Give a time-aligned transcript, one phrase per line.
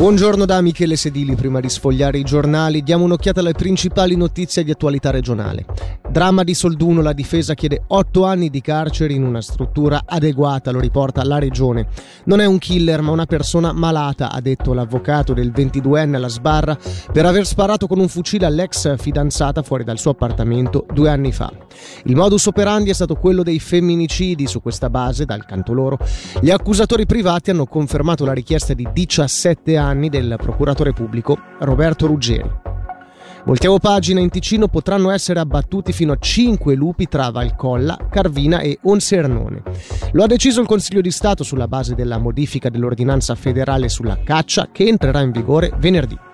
[0.00, 4.70] Buongiorno da Michele Sedili, prima di sfogliare i giornali diamo un'occhiata alle principali notizie di
[4.70, 5.66] attualità regionale.
[6.10, 10.80] Dramma di Solduno, la difesa chiede 8 anni di carcere in una struttura adeguata, lo
[10.80, 11.86] riporta la regione.
[12.24, 16.76] Non è un killer ma una persona malata, ha detto l'avvocato del 22enne alla sbarra
[17.12, 21.52] per aver sparato con un fucile all'ex fidanzata fuori dal suo appartamento due anni fa.
[22.02, 25.96] Il modus operandi è stato quello dei femminicidi, su questa base, dal canto loro,
[26.40, 32.69] gli accusatori privati hanno confermato la richiesta di 17 anni del procuratore pubblico Roberto Ruggeri.
[33.44, 38.78] Voltiamo pagina, in Ticino potranno essere abbattuti fino a 5 lupi tra Valcolla, Carvina e
[38.82, 39.62] Onsernone.
[40.12, 44.68] Lo ha deciso il Consiglio di Stato sulla base della modifica dell'ordinanza federale sulla caccia
[44.70, 46.29] che entrerà in vigore venerdì.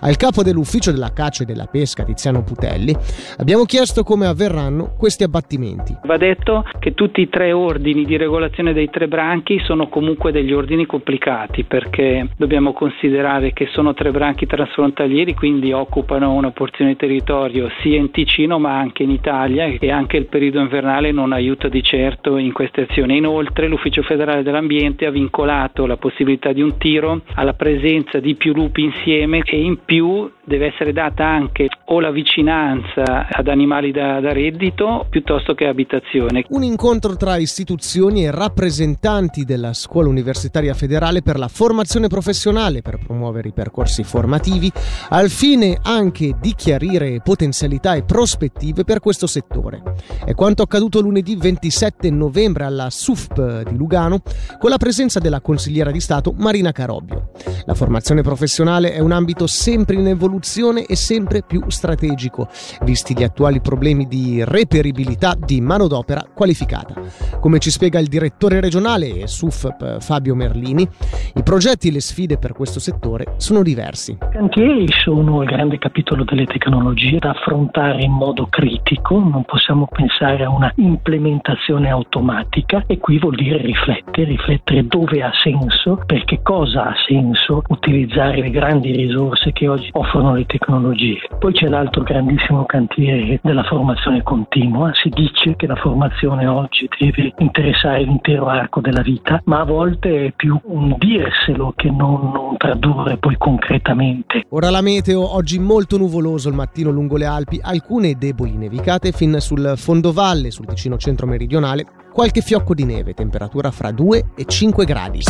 [0.00, 2.94] Al capo dell'ufficio della caccia e della pesca, Tiziano Putelli,
[3.38, 5.96] abbiamo chiesto come avverranno questi abbattimenti.
[6.04, 10.52] Va detto che tutti i tre ordini di regolazione dei tre branchi sono comunque degli
[10.52, 16.96] ordini complicati perché dobbiamo considerare che sono tre branchi trasfrontalieri, quindi occupano una porzione di
[16.96, 21.68] territorio sia in Ticino ma anche in Italia e anche il periodo invernale non aiuta
[21.68, 23.16] di certo in queste azioni.
[23.16, 28.52] Inoltre l'Ufficio federale dell'ambiente ha vincolato la possibilità di un tiro alla presenza di più
[28.54, 34.18] lupi insieme e in 比如 deve essere data anche o la vicinanza ad animali da,
[34.20, 36.44] da, reddito piuttosto che abitazione.
[36.48, 42.98] Un incontro tra istituzioni e rappresentanti della Scuola Universitaria Federale per la formazione professionale per
[42.98, 44.72] promuovere i percorsi formativi
[45.10, 49.82] al fine anche di chiarire potenzialità e prospettive per questo settore.
[50.24, 54.22] È quanto accaduto lunedì 27 novembre alla SUFP di Lugano
[54.58, 57.30] con la presenza della consigliera di Stato Marina Carobbio.
[57.66, 60.36] La formazione professionale è un ambito sempre in evoluzione
[60.86, 62.48] e sempre più strategico,
[62.82, 66.94] visti gli attuali problemi di reperibilità di manodopera qualificata.
[67.40, 70.88] Come ci spiega il direttore regionale SUFP Fabio Merlini,
[71.34, 74.12] i progetti e le sfide per questo settore sono diversi.
[74.12, 79.86] I cantieri sono il grande capitolo delle tecnologie da affrontare in modo critico, non possiamo
[79.86, 86.40] pensare a una implementazione automatica e qui vuol dire riflettere, riflettere dove ha senso, perché
[86.42, 91.18] cosa ha senso utilizzare le grandi risorse che oggi offrono le tecnologie.
[91.38, 94.90] Poi c'è l'altro grandissimo cantiere della formazione continua.
[94.94, 100.26] Si dice che la formazione oggi deve interessare l'intero arco della vita, ma a volte
[100.26, 104.44] è più un dirselo che non, non tradurre poi concretamente.
[104.50, 109.36] Ora la meteo, oggi molto nuvoloso il mattino lungo le Alpi, alcune deboli nevicate fin
[109.40, 114.84] sul fondovalle, sul vicino centro meridionale, qualche fiocco di neve, temperatura fra 2 e 5
[114.84, 115.20] gradi.